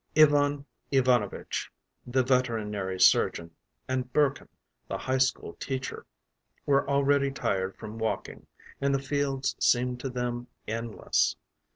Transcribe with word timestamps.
Ivan 0.17 0.65
Ivanovitch, 0.89 1.71
the 2.07 2.23
veterinary 2.23 2.99
surgeon, 2.99 3.51
and 3.87 4.11
Burkin, 4.11 4.47
the 4.87 4.97
high 4.97 5.19
school 5.19 5.53
teacher, 5.59 6.07
were 6.65 6.89
already 6.89 7.29
tired 7.29 7.77
from 7.77 7.99
walking, 7.99 8.47
and 8.81 8.95
the 8.95 9.03
fields 9.03 9.55
seemed 9.59 9.99
to 9.99 10.09
them 10.09 10.47
endless. 10.67 11.35